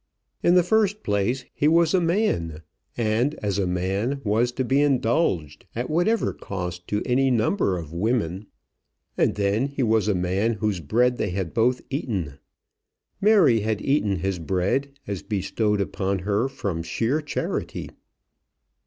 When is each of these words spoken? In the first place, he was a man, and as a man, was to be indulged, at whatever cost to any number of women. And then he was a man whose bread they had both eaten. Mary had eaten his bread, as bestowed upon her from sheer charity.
In 0.41 0.55
the 0.55 0.63
first 0.63 1.03
place, 1.03 1.45
he 1.53 1.67
was 1.67 1.93
a 1.93 2.01
man, 2.01 2.63
and 2.97 3.35
as 3.35 3.59
a 3.59 3.67
man, 3.67 4.19
was 4.23 4.51
to 4.53 4.63
be 4.65 4.81
indulged, 4.81 5.67
at 5.75 5.91
whatever 5.91 6.33
cost 6.33 6.87
to 6.87 7.03
any 7.05 7.29
number 7.29 7.77
of 7.77 7.93
women. 7.93 8.47
And 9.15 9.35
then 9.35 9.67
he 9.67 9.83
was 9.83 10.07
a 10.07 10.15
man 10.15 10.53
whose 10.53 10.79
bread 10.79 11.17
they 11.17 11.29
had 11.29 11.53
both 11.53 11.81
eaten. 11.91 12.39
Mary 13.21 13.59
had 13.59 13.79
eaten 13.79 14.15
his 14.15 14.39
bread, 14.39 14.89
as 15.05 15.21
bestowed 15.21 15.79
upon 15.79 16.17
her 16.25 16.47
from 16.47 16.81
sheer 16.81 17.21
charity. 17.21 17.91